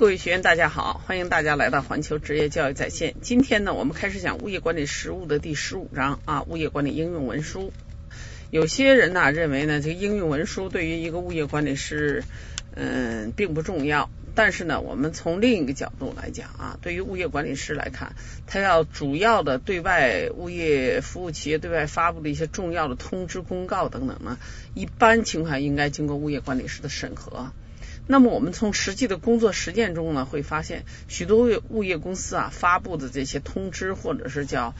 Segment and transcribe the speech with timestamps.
[0.00, 3.16] 各位学员，大家好，欢迎大家来到环球职业教育在线。
[3.20, 7.70] 今天呢，我们开始讲物业管理实务的第十五章啊，物业管理应用文书。
[8.50, 12.24] 有些人呢认为呢，这个应用文书对于一个物业管理师，
[12.74, 14.08] 嗯，并不重要。
[14.34, 24.38] 但是呢，我们从另一个角度来讲啊，对于物业管理师来看，他要主要的对外物业服务企业对外发布的一些重要的通知、公告等等呢，
[24.72, 27.52] 一般情况应该经过物业管理师的审核。
[28.10, 34.74] 那么我们从实际的工作实践中呢，会发现许多物业公司啊发布的这些通知或者是叫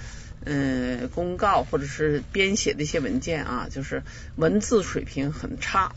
[0.45, 4.03] 嗯公告或者是编写的一些文件啊，就是
[4.35, 5.93] 文字水平很差，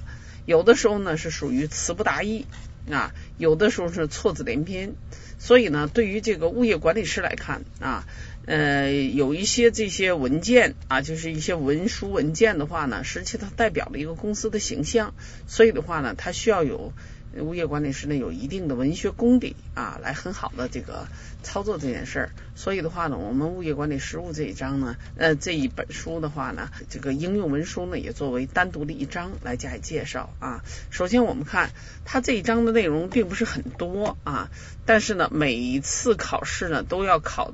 [0.46, 2.46] 有的时候呢是属于词不达意
[2.92, 4.94] 啊，有的时候是错字连篇。
[5.40, 8.06] 所以呢，对于这个物业管理师来看啊，
[8.46, 15.16] 呃，有一些这些文件啊，就是一些文书文件的话呢，实际它代表了一个公司的形象，
[15.48, 16.94] 所以的话呢，它需要有。
[17.40, 21.08] 物业管理师呢有一定的文学功底啊，来很好的这个
[21.42, 22.32] 操作这件事儿。
[22.56, 30.64] 所以的话呢，我们物业管理实务这一章呢，呃，这一本书的话呢，这个应用文书呢也作为单独的一章来加以介绍啊。
[30.92, 31.72] 首先我们看
[32.06, 34.50] 它这一章的内容并不是很多啊，
[34.86, 37.54] 但是呢，每一次考试呢都要考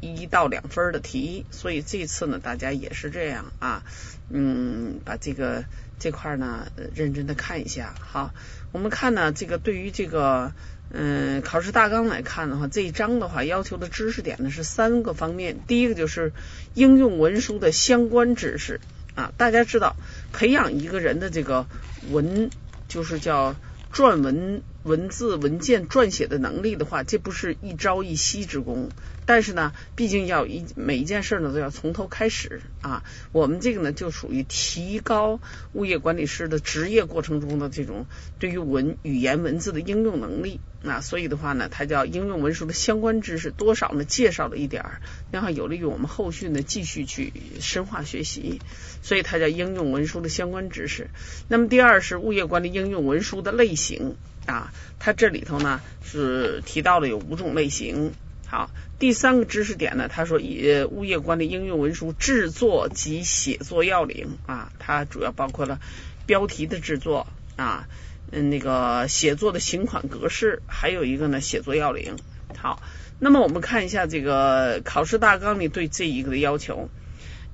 [0.00, 3.84] 一到两分的题，所以这次呢大家也是这样啊，
[4.30, 5.64] 嗯，把这个
[6.02, 8.34] 这块呢认真的看一下好。
[8.72, 10.52] 我们看呢，这个对于这个
[10.90, 15.60] 嗯考试大纲来看的话，这一章的话要求的知识点呢是三个方面。
[15.68, 16.32] 第一个就是
[16.74, 18.80] 应用文书的相关知识
[19.14, 19.94] 啊，大家知道
[20.32, 21.66] 培养一个人的这个
[22.10, 22.50] 文
[22.88, 23.54] 就是叫
[23.94, 28.88] 撰文文字文件撰写的能力的话，这不是一朝一夕之功。
[29.24, 33.04] 但是呢，毕竟要一每一件事呢都要从头开始啊。
[33.30, 35.40] 我们这个呢就属于提高
[35.72, 38.06] 物业管理师的职业过程中的这种
[38.38, 41.00] 对于文语言文字的应用能力啊。
[41.00, 48.60] 所以的话呢，它叫应用文书的相关知识，多少呢介绍了一点儿，然后有利于我们后续呢继续去深化学习。
[49.02, 51.08] 所以它叫应用文书的相关知识。
[51.48, 58.12] 那么第二是物业管理应用文书的类型啊，它这里头呢是提到了有五种类型。
[58.52, 65.80] 好，第三个知识点呢，他说以物业管理应用文书制作及写作要领啊，它主要包括了
[66.26, 67.26] 标题的制作
[67.56, 67.88] 啊，
[68.30, 72.16] 嗯，那个写作的行款格式，还有一个呢写作要领。
[72.54, 72.82] 好，
[73.18, 76.90] 那么我们看一下这个考试大纲里对这一个的要求，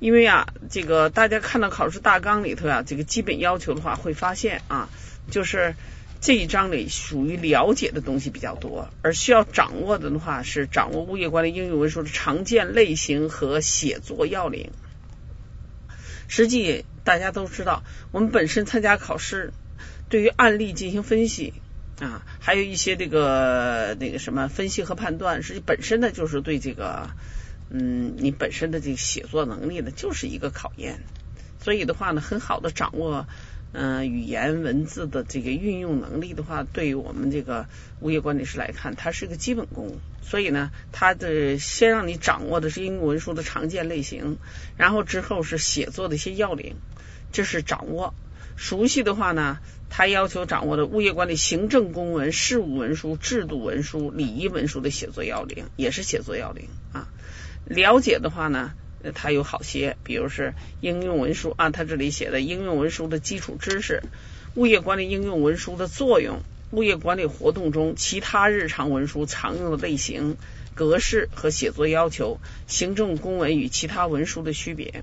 [0.00, 4.88] 因为啊，这个大家看到考试大纲里头啊，这个基本要求的话，会发现啊，
[5.30, 5.76] 就是。
[6.20, 14.72] 这一章里属于了解的东西比较多，而需要掌握的的话是掌握物业管理应用文书的常见类型和写作要领。
[16.26, 19.52] 实际大家都知道，我们本身参加考试，
[20.08, 21.54] 对于案例进行分析
[22.00, 27.10] 啊，还有一些这个那个什么分析和判断，实际本身呢就是对这个
[27.70, 31.00] 嗯你本身的这个写作能力呢就是一个考验。
[31.60, 33.26] 所以的话呢，很好的掌握。
[33.72, 37.66] 嗯，语言文字的这个运用能力的话，对于我们这个
[38.00, 39.98] 物业管理师来看，它是一个基本功。
[40.22, 44.38] 所以呢，它的先让你掌握的是英文书的常见类型，
[44.76, 46.76] 然后之后是写作的一些要领，
[47.30, 48.14] 这是掌握。
[48.56, 49.58] 熟悉的话呢，
[49.90, 57.08] 它要求掌握的物业管理行政公文、事务文书、制度文书、礼仪文书的写作要领，也是写作要领啊。
[57.66, 58.72] 了解的话呢？
[59.14, 64.02] 它有好些，比如是应用文书啊，它这里写的应用文书的基础知识，
[64.54, 66.40] 物业管理应用文书的作用，
[66.72, 70.36] 物业管理活动中其他日常文书常用的类型、
[70.74, 75.02] 格式和写作要求，行政公文与其他文书的区别。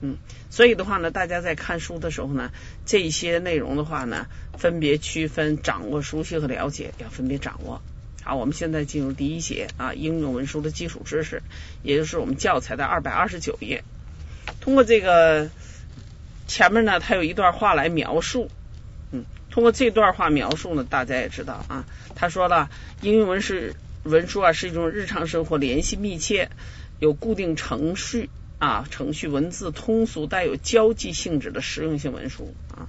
[0.00, 0.16] 嗯，
[0.50, 2.50] 所以的话呢，大家在看书的时候呢，
[2.84, 4.26] 这些内容的话呢，
[4.58, 7.80] 分别区分、掌握、熟悉和了解，要分别掌握。
[8.24, 11.42] 好，我们现在进入第一节啊，应用文书的基础知识，
[11.82, 13.82] 也就是我们教材的二百二十九页。
[14.60, 15.50] 通过这个
[16.46, 18.48] 前面呢，它有一段话来描述，
[19.10, 22.70] 嗯，通过这段话描述呢，大家也知道啊，他说了，
[23.00, 23.74] 应用文是
[24.04, 26.50] 文书啊是一种日常生活联系密切、
[27.00, 32.86] 有固定程序啊程序文字通俗、带有交际性质的实用性文书啊。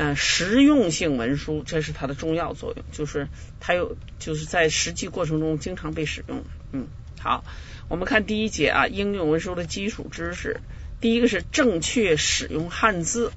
[0.00, 3.26] 嗯，实用性文书这是它的重要作用，就是
[3.58, 6.44] 它有就是在实际过程中经常被使用。
[6.70, 6.86] 嗯，
[7.18, 7.44] 好，
[7.88, 10.60] 我们看第一节啊，应用文书的基础知识。
[11.00, 13.32] 第一个是正确使用汉字，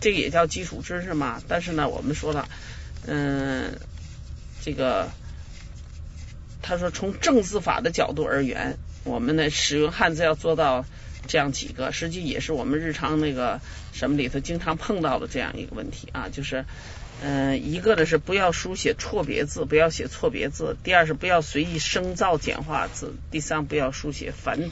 [0.00, 1.42] 这个也叫基础知识嘛。
[1.48, 2.48] 但是呢，我们说了，
[3.06, 3.78] 嗯，
[4.62, 5.10] 这个
[6.62, 10.86] 他说从正字法的角度而言，我们呢使用汉字要做到。
[11.26, 13.60] 这样几个，实际也是我们日常那个
[13.92, 16.64] 什么里头经常碰到的这样一个问题啊，就是
[17.20, 24.70] 嗯，一个呢是不要书写错别字，不要写错别字；第二是不要随意生造简化字；第三不要书写繁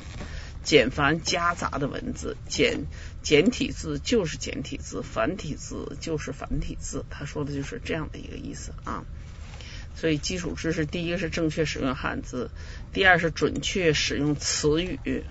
[0.63, 2.37] 简繁夹杂的文字。
[2.49, 2.85] 简
[3.23, 7.05] 简体字就是简体字，繁体字就是繁体字。
[7.11, 9.05] 他说的就是这样的一个意思啊。
[9.97, 12.51] 所以基础知识，第一个是正确使用汉字，
[12.93, 15.25] 第二是准确使用词语，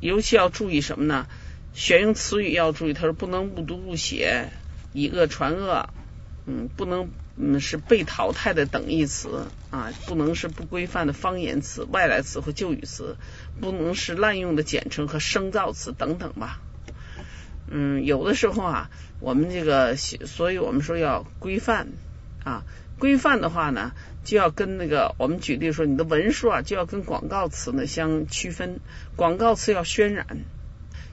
[0.00, 1.26] 尤其要注意什么呢？
[1.72, 4.48] 选用词语要注意，他说不能误读误写，
[4.92, 5.90] 以讹传讹。
[6.46, 13.16] 嗯，不能嗯是被淘汰的等义词啊，不能是不规范的方言词、外来词和旧语词，
[13.60, 16.60] 不能是滥用的简称和生造词等等吧。
[17.68, 21.88] 嗯，有的时候啊，我们这个，所以我们说要规范
[22.42, 22.64] 啊，
[23.00, 23.92] 规范的话呢，
[24.22, 28.78] 就要跟那个我们举例说，你的文书啊，就要跟广告词呢相区分，
[29.16, 30.26] 广告词要渲染，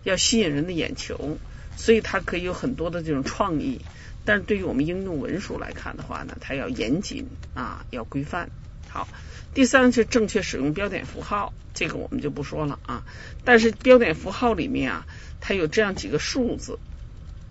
[0.03, 1.37] 要吸引人的眼球，
[1.77, 3.81] 所以它可以有很多的这种创意。
[4.25, 8.49] 但是对于我们应用文书来看的话呢，它要严谨啊，要规范。
[8.89, 9.07] 好，
[9.53, 13.05] 第三是正确使用标点符号，这个我们就不说了啊。
[13.45, 15.07] 但是标点符号里面啊，
[15.39, 16.77] 它有这样几个数字，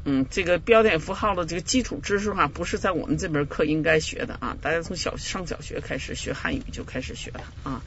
[0.09, 4.57] 嗯，这个标点符号的这个基础知识哈，不是在我们这门课应该学的啊。
[4.63, 7.83] 大家从小上小学开始学汉语就开始学了啊，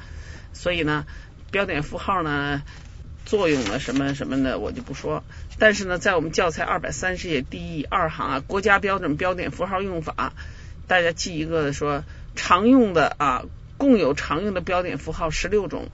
[0.53, 1.05] 所以呢，
[1.49, 2.61] 标点符号呢。
[3.25, 5.23] 作用了什么什么的我就不说，
[5.59, 10.33] 但是呢，在我们教材二百三十页第二行啊，国家标准标点符号用法，
[10.87, 12.03] 大家记一个说
[12.35, 13.45] 常用的啊，
[13.77, 15.89] 共有常用的标点符号十六种。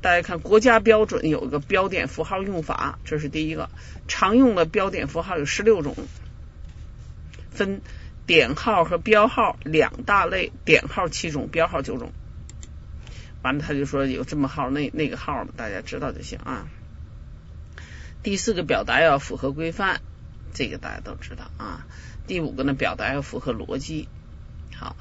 [0.00, 3.70] 大家看国家标准有一个标点符号用法，这是第一个
[4.06, 5.96] 常用的标点符号有十六种，
[7.50, 7.80] 分
[8.26, 12.12] 点号和标号两大类，点号七种，标号九种。
[13.42, 16.66] 完了，他就说有这么号那那个号的，大家知道就行啊。
[18.22, 20.00] 第四个表达要符合规范，
[20.52, 21.86] 这个大家都知道啊。
[22.26, 24.08] 第五个呢，表达要符合逻辑。
[24.74, 24.96] 好，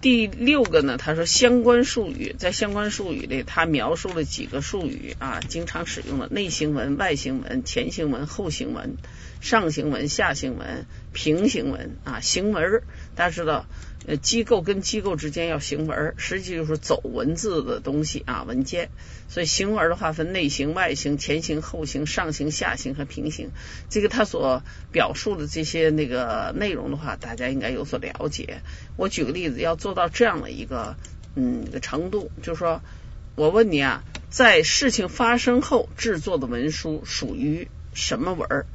[0.00, 8.96] 第六个呢，他说相关术语，在相关术语里，他描述了几个术语啊，经常使用的内行文、外行文、前行文、后行文、
[9.40, 12.82] 上行文、下行文、平行文啊，行文
[13.14, 13.66] 大家知道。
[14.06, 18.88] 呃，机构跟机构之间要行文，实际就是走文字的东西啊，文件。
[19.28, 23.50] 所以行文的话分内行、外行、前行、后行、上行、下行和平行。
[23.90, 24.62] 这个它所
[24.92, 28.60] 表述的这些那个内容的话，大家应该有所了解。
[28.96, 30.96] 我举个例子，要做到这样的一个
[31.34, 32.80] 嗯程度，就是说
[33.34, 38.66] 我问你啊，在事情发生后制作的文书属于什么文？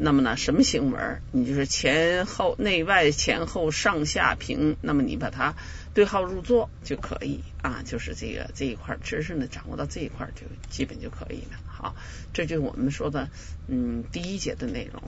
[0.00, 1.20] 那么呢，什么行文？
[1.32, 4.76] 你就是前后、内外、前后、上下平。
[4.80, 5.56] 那么你把它
[5.92, 11.58] 对号入座就可以啊，就是这个这一块知识呢，掌握到这一块就基本就可以了。
[11.66, 11.96] 好，
[12.32, 13.28] 这就是我们说的
[13.66, 15.02] 嗯第一节的内容。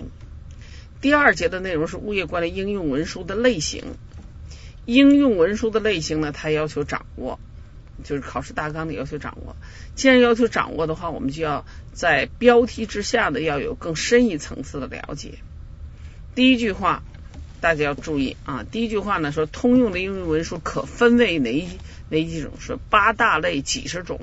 [1.00, 3.84] 第二节的内容是物业管理应用文书的类型。
[4.86, 7.38] 应用文书的类型呢，它要求掌握。
[8.02, 9.56] 就是考试大纲的要求掌握，
[9.94, 15.34] 既然要求掌握的话，我们就要在标题之下的要有更深一层次的了解。
[16.34, 17.02] 第一句话
[17.60, 21.68] 大家要注意啊，第一句话呢说通用的英语文书可分为哪
[22.08, 22.52] 哪几种？
[22.58, 24.20] 说八大类几十种。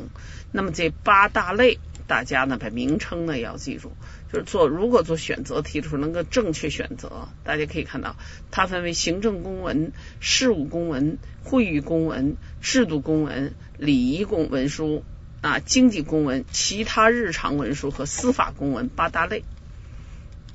[0.52, 1.78] 那么这八大类
[2.08, 3.92] 大家呢把名称呢要记住。
[4.32, 8.16] 就是做如果做选择题的时候能够正确选择，大家可以看到
[8.50, 15.04] 它分为行政公文、事务公文、会议公文、制度公文、礼仪公文书
[15.42, 19.44] 啊、经济公文、其他日常文书和司法公文八大类。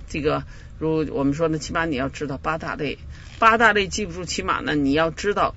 [0.08, 0.44] 这个
[0.78, 2.98] 如我们说呢，起码你要知道八大类，
[3.38, 5.54] 八大类记不住，起码呢你要知道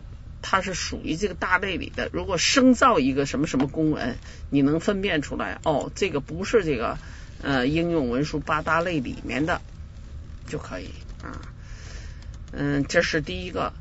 [0.48, 2.10] 它是属于这个大类里的。
[2.14, 4.16] 如果生造一个什么什么公文，
[4.52, 7.00] 你能分辨出来哦，这个不是这个。
[7.42, 9.62] 呃，应用文书八大类里面的
[10.48, 10.90] 就可以
[11.22, 11.42] 啊。
[12.54, 13.74] 嗯，这是第一个。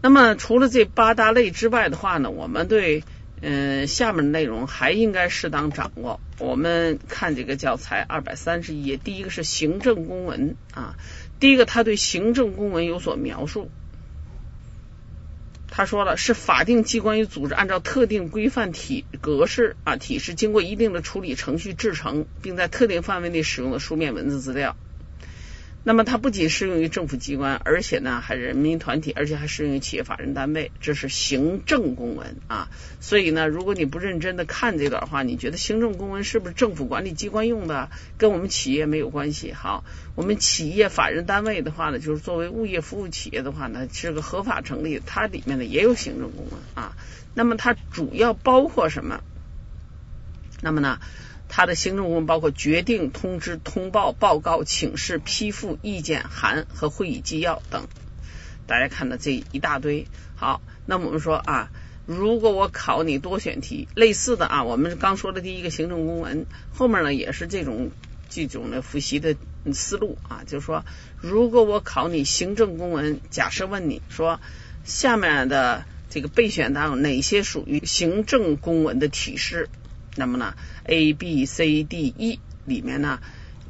[0.00, 3.04] 那么除了这八大类之外的话呢，我们对
[3.40, 6.20] 嗯下面的内容还应该适当掌握。
[6.38, 10.96] 我们看这个教材二百三十页，第一个是行政公文啊。
[11.38, 13.70] 第一个，他对行政公文有所描述。
[15.74, 24.76] 他说了，是法定机关与组织按照特定规范体格式啊体式，经过一定的处理程序制成，并在特定范围内使用的书面文字资料。
[25.84, 30.70] 那么它不仅适用于政府机关，而且呢还人民团体，而且还适用于企业法人单位。
[30.80, 32.68] 这是行政公文啊。
[33.00, 39.52] 所以呢，如果你不认真的看这段话，你觉得行政公文是不是政府管理机关用的，跟我们企业没有关系？
[39.52, 39.82] 好，
[40.14, 46.96] 我们企业法人单位的话呢，就是作为物业服务企业的话呢，是个合法成立，它里面呢也有行政公文啊。
[47.34, 49.20] 那么它主要包括什么？
[50.60, 51.00] 那么呢？
[51.54, 57.88] 它的行政公文包括决定、通知、通报、报告、请示、批复、意见函和会议纪要等。
[58.66, 61.68] 大家看到这一大堆，好，那么我们说啊，
[62.06, 67.90] 如果我考你多选题，类似的啊，我们刚说的第一个行政公文，后面呢也是这种
[68.30, 69.36] 这种的复习的
[69.74, 70.86] 思路啊，就是说，
[71.20, 74.40] 如果我考你行政公文，假设问你说
[74.84, 79.68] 下面的这个备选当中哪些属于行政公文的体式，
[80.16, 80.54] 那么呢
[80.84, 83.20] ，A、B、C、D、E 里面呢，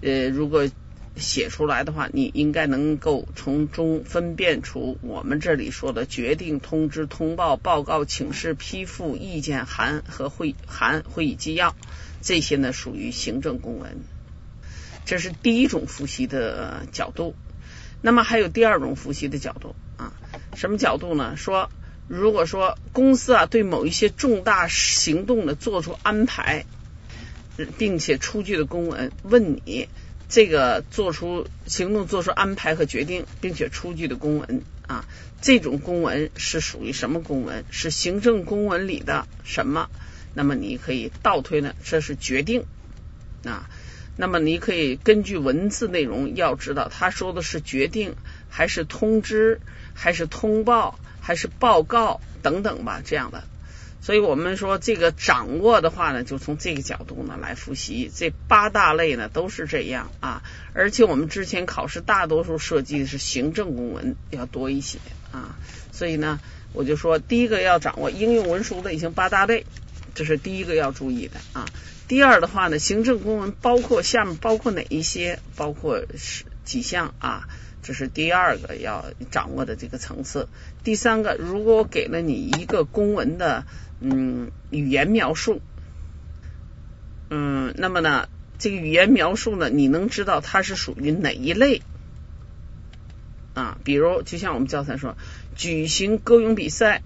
[0.00, 0.68] 呃，如果
[1.14, 11.76] 写出来的话，你应该能够从中分辨出我们这里说的决定、通知、通报、报告、请示、批复、意见函和会函、会议纪要
[12.22, 13.98] 这些呢，属于行政公文。
[15.04, 17.34] 这是第一种复习的角度。
[18.00, 20.12] 那么还有第二种复习的角度啊？
[20.56, 21.36] 什么角度呢？
[21.36, 21.70] 说
[22.08, 26.64] 如果说公司啊对某一些重大行动的做出安排，
[27.78, 29.88] 并且出具的公文，问你。
[30.34, 35.04] 这个做出行动、做出安排和决定，并且出具的公文啊，
[35.42, 37.66] 这种公文是属于什么公文？
[37.70, 39.90] 是行政公文里的什么？
[40.32, 42.64] 那么你可以倒推呢，这是决定
[43.44, 43.68] 啊。
[44.16, 48.14] 那么你可以根据文字内容，要知道他说的是决定，
[48.48, 49.60] 还是通知，
[49.92, 53.44] 还是通报，还是报告等等吧，这样的。
[54.02, 58.10] 所以我们说这个掌握的话呢，就从这个角度呢来复习。
[58.12, 60.42] 这八大类呢都是这样啊，
[60.74, 64.98] 而且我们之前考试大多数涉及的是行政公文要多一些
[65.30, 65.56] 啊。
[65.92, 66.40] 所以呢，
[66.72, 69.66] 我就说第一个要掌握应用文书类型八大类，
[70.16, 71.66] 这是第一个要注意的啊。
[72.08, 75.38] 第二的话呢，行政公文包括下面包括哪一些？
[75.54, 77.48] 包括是几项啊？
[77.82, 80.48] 这是第二个要掌握的这个层次。
[80.84, 83.64] 第三个，如果我给了你一个公文的。
[84.04, 85.60] 嗯，语言描述，
[87.30, 88.28] 嗯，那么呢，
[88.58, 91.82] 这个语言描述呢，你能知道它是属于哪一类
[93.54, 93.78] 啊？
[93.84, 95.16] 比如，就像我们教材说，
[95.54, 97.02] 举行歌咏比赛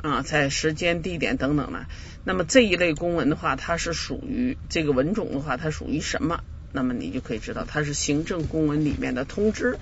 [0.00, 1.86] 啊，在时间、地点等等呢，
[2.22, 6.44] 那么这一类公文的话，它是属于这个文种的话，它属于什么？
[6.76, 9.78] 那么你就可以知道，它是行政公文里面的通知，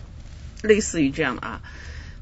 [0.63, 1.61] 类似于这样的啊。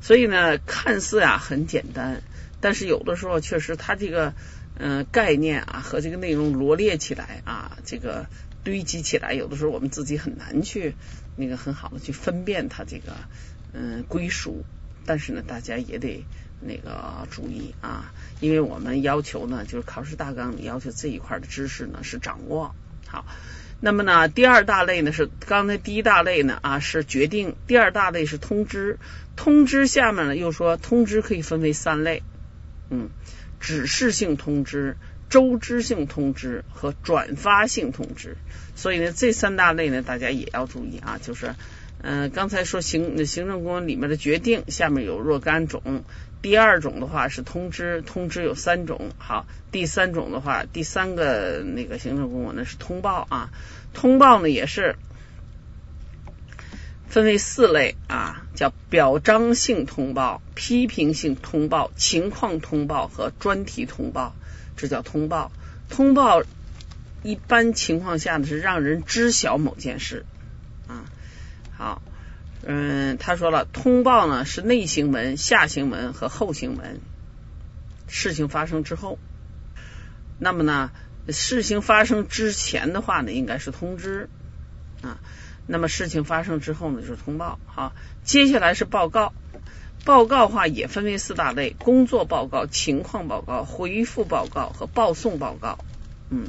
[0.01, 2.23] 所以呢，看似啊很简单。
[2.63, 4.33] 但是有的时候确实，它这个
[4.79, 8.25] 嗯概念啊和这个内容罗列起来啊，这个
[8.65, 10.95] 堆积起来，有的时候我们自己很难去
[11.37, 13.13] 那个很好的去分辨它这个
[13.75, 14.65] 嗯归属。
[15.05, 16.25] 但是呢，大家也得
[16.61, 22.75] 那个注意啊，因为我们要求呢，就是考试大纲里要求这一块的知识呢是掌握
[23.07, 23.27] 好。
[23.85, 29.01] 那么呢，第二大类呢是刚才第一大类呢啊是决定，第二大类是通知。
[29.35, 32.23] 通知下面呢又说通知可以分为三类。
[32.91, 33.11] 嗯，
[33.59, 34.97] 指示性通知、
[35.29, 38.37] 周知性通知和转发性通知，
[38.77, 41.19] 所以呢，这三大类呢，大家也要注意啊。
[41.21, 41.57] 就是，
[42.03, 46.05] 嗯，刚才说行行政公文里面的决定，下面有若干种。
[46.43, 49.11] 第二种的话是通知，通知有三种。
[49.19, 53.51] 好，第三种的话，第三个那个行政公文呢是通报啊。
[53.95, 54.97] 通报呢也是。
[57.07, 64.35] 分为四类啊，叫表彰性通报、批评性通报、情况通报和专题通报，
[64.79, 65.53] 这叫通报。
[65.91, 66.43] 通报
[67.23, 70.25] 一般情况下呢是让人知晓某件事。
[71.83, 72.01] 好，
[72.65, 77.01] 嗯，他说了，通报呢是内行文、下行文和后行文。
[78.07, 79.19] 事情发生之后，
[80.39, 80.93] 那么呢，
[81.31, 84.29] 事情发生之前的话呢，应该是通知
[85.03, 85.19] 啊。
[85.67, 87.59] 那么事情发生之后呢，就是通报。
[87.67, 89.33] 好，接下来是报告。
[90.05, 95.79] 报告话也分为四大类：工作报告、情况报告、回复报告和报送报告。
[96.31, 96.47] 嗯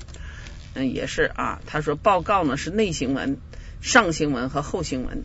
[0.76, 1.60] 嗯，也是啊。
[1.66, 3.40] 他说报告呢是内行文、
[3.84, 5.24] 上行文和后行文。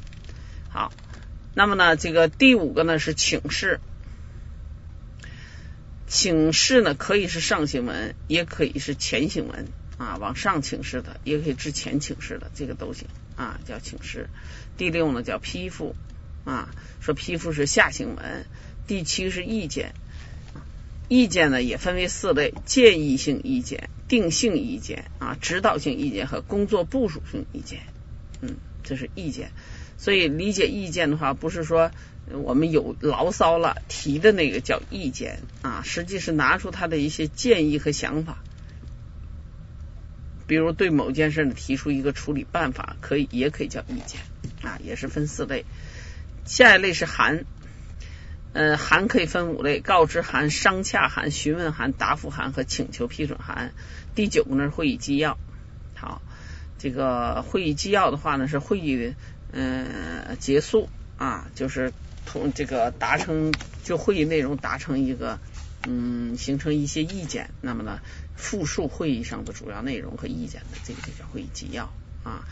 [0.68, 0.92] 好，
[1.54, 3.80] 那么呢，这个第五个呢是请示。
[6.08, 13.06] 请示呢可以是上行文，也可以是前行文啊，往上请示的，也可以之前请示的，这个都行。
[13.36, 14.28] 啊，叫请示。
[14.76, 15.94] 第六呢叫批复
[16.44, 18.46] 啊，说批复是下行文。
[18.88, 19.94] 第七是意见，
[21.08, 27.82] 意见呢也分为四类：建议性意见、定性意见啊、指导性意见和工作部署性意见。
[28.40, 29.50] 嗯，这是意见。
[29.96, 31.90] 所以理解意见的话，不是说
[32.30, 38.38] 我们有牢骚了提的那个叫意见啊，实际是拿出他的一些建议和想法。
[40.46, 44.22] 比如对某件事呢提出一个处理办法，可以也可以叫意见
[44.62, 45.64] 啊，也是分四类。
[46.46, 47.44] 下一类是函，
[48.54, 53.74] 呃，函可以分五类：告知函、商洽函、询问函、答复函和请求批准函。
[54.14, 55.36] 第九个呢会议纪要。
[55.94, 56.22] 好，
[56.78, 59.14] 这个会议纪要的话呢是会议
[59.52, 61.92] 嗯结束啊，就是
[62.24, 63.52] 同这个达成
[63.84, 65.38] 就会议内容达成一个
[65.86, 68.00] 嗯形成一些意见，那么呢
[68.36, 71.92] 复述会议上的主要内容和意见的这个就叫会议纪要
[72.22, 72.46] 啊。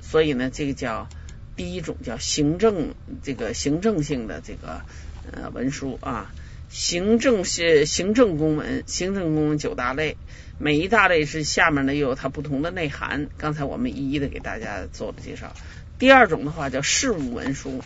[0.00, 1.08] 所以呢，这个叫
[1.56, 4.82] 第一种叫行政这个行政性的这个
[5.30, 6.32] 呃文书啊。
[6.72, 10.16] 行政是行政公文，行政公文九大类，
[10.58, 13.28] 每一大类是下面呢又有它不同的内涵。
[13.36, 15.52] 刚才我们一一的给大家做了介绍。
[15.98, 17.82] 第二种的话叫事务文书，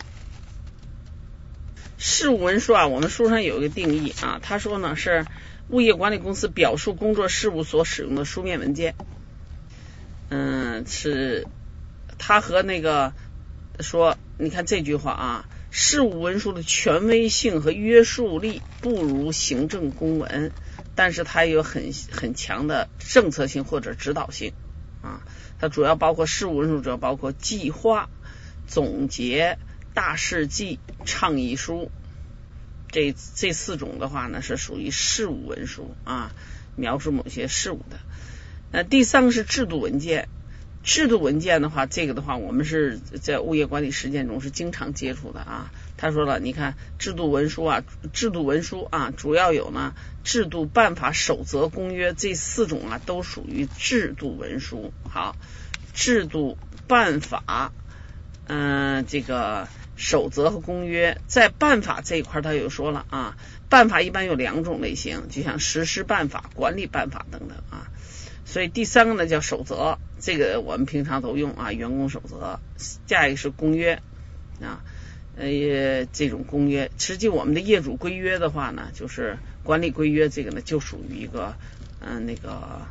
[1.98, 5.26] 事务文书啊，我们书上有一个定义啊，他说呢是
[5.68, 8.94] 物业管理公司表述工作事务所使用的书面文件。
[10.28, 11.48] 嗯，是
[12.18, 13.12] 他和那个
[13.80, 15.48] 说，你看这句话啊。
[15.78, 20.50] 事务文书的权威性和约束力不如行政公文，
[20.94, 24.54] 但是它有很很强的政策性或者指导性
[25.02, 25.20] 啊。
[25.58, 28.08] 它主要包括事务文书，主要包括计划、
[28.66, 29.58] 总结、
[29.92, 31.90] 大事记、倡议书
[32.90, 36.32] 这这四种的话呢，是属于事务文书啊，
[36.74, 37.98] 描述某些事务的。
[38.72, 40.30] 那第三个是制度文件。
[40.86, 45.72] 制度文件的话，这个的话，我们是在物业管理实践中是经常接触的啊。
[45.96, 54.92] 他说了，你看制度文书啊，制度文书啊，主要有呢制度办法守则公约这四种啊，都属于制度文书。
[55.10, 55.34] 好，
[55.92, 57.72] 制度办法，
[58.46, 59.66] 嗯，这个
[59.96, 63.36] 守则和公约，在办法这一块，他又说了啊，
[63.68, 67.90] 办法一般有两种类型，就像实施办法、管理办法等等啊。
[68.44, 72.58] 所以第三个呢叫守则，这个我们平常都用啊，员工守则。
[73.06, 74.02] 下一个是公约
[74.60, 74.82] 啊，
[75.36, 81.54] 呃，这种公约，实际我们的业主规约的话呢，就是管理规约，这个呢就属于一个
[82.00, 82.88] 嗯那个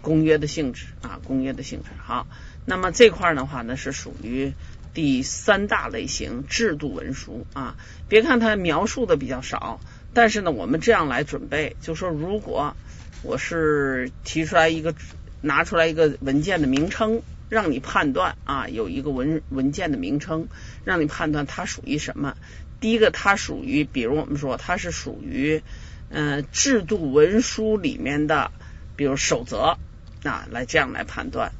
[0.00, 1.90] 公约的性质啊，公约的性质。
[2.02, 2.26] 好，
[2.64, 4.54] 那么这块儿的话呢是属于
[4.94, 7.76] 第三大类型制度文书啊。
[8.08, 9.80] 别看它描述的比较少，
[10.14, 12.74] 但是呢，我们这样来准备，就说如果。
[13.22, 14.94] 我是提出来一个
[15.40, 20.48] 拿出来一个文件的名称，让你判断啊，有一个文文件的名称，
[20.84, 22.36] 让你判断它属于什么。
[22.80, 25.62] 第一个，它属于，比如我们说它是属于
[26.08, 28.50] 嗯制度文书里面的，
[28.96, 29.78] 比如守则
[30.24, 31.52] 啊，来这样来判断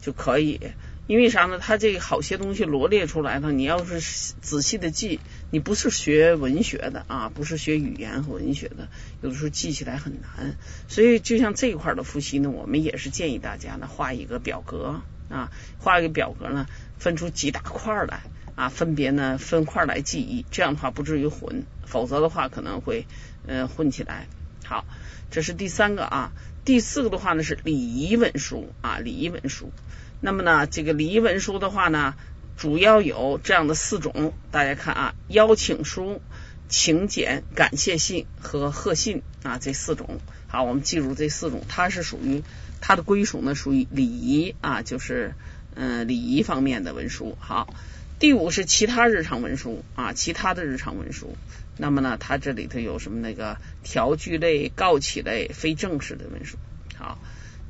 [0.00, 0.60] 就可以。
[1.08, 1.58] 因为啥呢？
[1.58, 5.20] 它这个好些东西罗列出来呢，你要是仔细的记，
[5.50, 8.88] 你不是学文学的啊，不是学语言和文学的，
[9.22, 10.56] 有的时候记起来很难。
[10.88, 16.66] 所以就像这一块的复习呢，我们也是建议大家呢画一个表格啊，画一个表格呢，
[16.98, 18.20] 分出几大块来
[18.56, 23.06] 啊，分别呢分块来记忆，这样的话不至于混，否则的话可能会
[23.46, 24.26] 呃混起来。
[24.64, 24.84] 好，
[25.30, 26.32] 这是第三个啊，
[26.66, 29.72] 第四个的话呢是礼仪文书啊，礼仪文书。
[30.20, 32.16] 那么呢，这个礼仪文书的话呢，
[32.58, 36.20] 主要有这样的四种，大家看啊，邀请书、
[36.68, 40.18] 请柬、感谢信和贺信啊，这四种。
[40.48, 42.42] 好，我们记住这四种，它是属于
[42.80, 45.34] 它的归属呢，属于礼仪啊，就是
[45.76, 47.38] 嗯礼仪方面的文书。
[47.38, 47.72] 好，
[48.18, 51.36] 第五是其他日常文书啊，其他的日常文书。
[51.76, 56.58] 那么呢，它这里头有什么那个条据类、告启类、非正式的文书。
[56.96, 57.18] 好。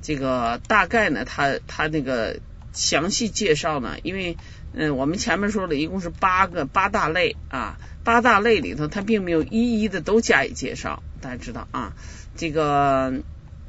[0.01, 2.39] 这个大概呢，它它那个
[2.73, 4.37] 详细介绍呢，因为
[4.73, 11.93] 嗯，我们前面说了一共是八个八大类啊，八大类里头它并没有一一的都加以介绍，大家知道啊，
[12.37, 13.15] 这个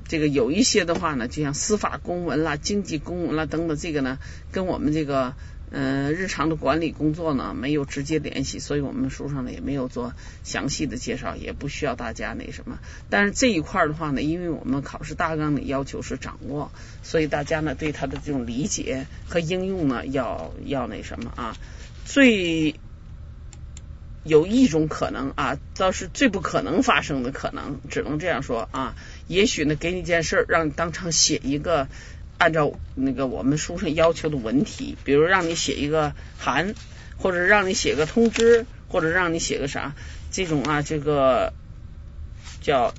[0.07, 4.17] 这个有一些的话呢，就像司法公文啦、经济公文啦等等，这个呢
[4.51, 5.33] 跟我们这个。
[5.71, 12.79] 嗯，日常的管理工作呢没有直接联系，所以我们书上呢也没有做详细的介绍，也不需要大家那什么。
[13.12, 16.71] 但是这一块的话呢，因为我们考试大纲的要求是掌握，
[17.03, 21.55] 所以大家呢对它的这种理解和应用呢要要那什么啊。
[22.03, 22.73] 最
[24.23, 28.95] 有一种可能啊，倒是最不可能发生的可能，只能这样说啊。
[29.27, 31.88] 也许呢，给你件事，让你当场写一个。
[32.39, 36.73] 按照那个我们书上要求的文体，比如让你写一个函，
[37.17, 39.93] 或者让你写个通知，或者让你写个啥，
[40.32, 41.52] 这种啊，这个
[42.62, 42.93] 叫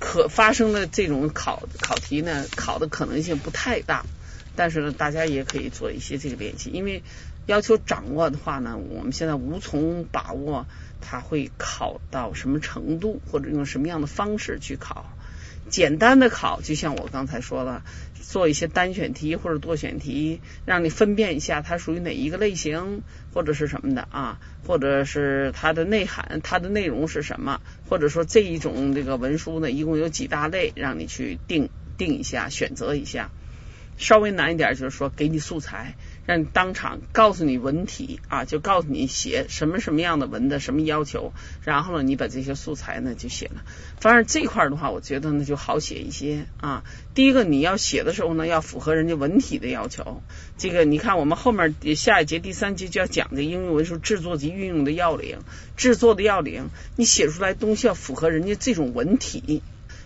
[0.00, 4.06] 可发生的这种考考题呢，考的可能性不太大。
[4.56, 7.02] 但是呢，大家也可以做一些这个练习，因为
[7.44, 10.66] 要求掌握的话呢，我们现在无从把握
[11.02, 15.06] 它会考到什么程度，或者用什么样的方式去考。
[15.72, 17.82] 简单的考，就像我刚才说了，
[18.20, 23.00] 做一些单选题或者多选题，让你分辨一下它属于哪一个类型，
[23.32, 33.30] 或者是什么的啊，或者是它的内涵、它的内容是什么，或者说这一种这个文书呢，一共有几大类，让你去定定一下，选择一下。
[34.02, 35.94] 稍微难一点就是说，给你素材，
[36.26, 43.62] 让你当场告诉你文体啊，就告诉你写什么什么样的文的什么要求，然后呢，你把这些素材呢就写了。
[44.00, 46.82] 反正这块儿的话，我觉得呢就好写一些啊。
[47.14, 50.20] 第一个你要写的时候呢，要符合人家文体的要求。
[50.58, 55.38] 这个你看，我们后面下一节第三节就要讲的应用文书制作及运用的要领，
[55.76, 59.62] 制作的要领，你写出来东西要符合人家这种文体。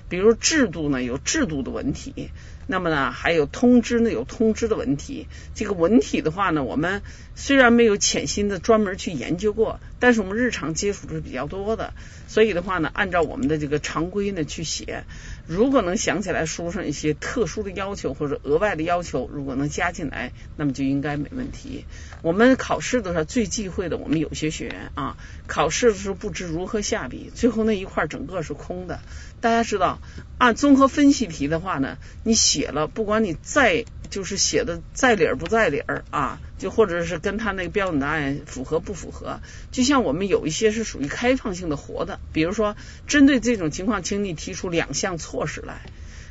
[0.09, 2.31] 比如制度呢，有制度的文体。
[2.67, 5.29] 那么呢，还有通知呢，有通知的文体。
[5.55, 7.03] 这个文体的话呢，我们
[7.35, 11.95] 虽然没有潜心的专门去研究过，但是我们日常接触的是比较多的。
[12.37, 15.05] 所以的话呢，按照我们的这个常规呢去写。
[15.47, 21.87] 如果能想起来书上一些特殊的要求或者额外的要求，如果能加进来，那么就应该没问题。
[22.21, 29.01] 我们考试的时候最忌讳的，我们有些学员啊，考试的时候不知如何下笔，最后那一块整个是空的。
[29.41, 29.99] 大家知道，
[30.37, 39.41] 按综合分析题的话呢，你写了，不管你再就是写的在理儿不在理儿啊，就或者是跟他那个标准答案符合不符合，
[39.71, 45.83] 就像我们有一些是属于开放性的活的，比如说针对这种情况，请你提出两项措施来，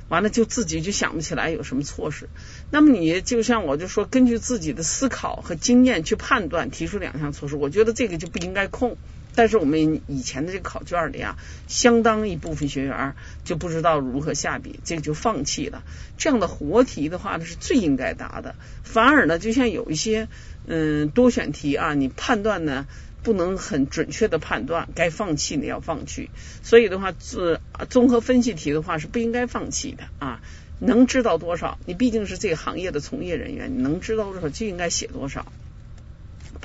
[0.07, 2.29] 完了就自己就想不起来有什么措施，
[2.71, 8.97] 那么你就像我就说，根据自己的思考和经验去判断，提出两项措施，我觉得这个就不应该空。
[9.35, 15.83] 但是我们以前的这个考卷里啊，相当一部分学员就不知道如何下笔，这个就放弃了。
[16.17, 18.55] 这样的活题的话呢，是最应该答的。
[18.83, 20.29] 反而呢，就像有一些
[20.65, 22.87] 嗯多选题啊，你判断呢
[23.23, 26.29] 不能很准确的判断，该放弃的要放弃。
[26.63, 30.41] 所以的话，自综合分析题的话是不应该放弃的啊。
[30.79, 35.45] 能知道多少，你毕竟是这个行业的从业人员，你能知道多少就应该写多少。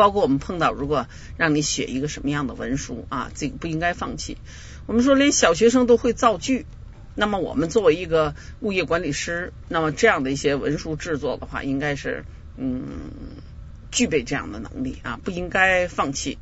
[0.00, 4.38] 包括我们碰到，如果让你写一个什么样的文书啊，这个不应该放弃。
[4.86, 6.64] 我们说连小学生都会造句，
[7.14, 12.24] 那么我们作为一个物业管理师，那么这样的一些文书制作的话，应该是
[12.56, 12.82] 嗯
[13.90, 16.38] 具备这样的能力啊，不应该放弃。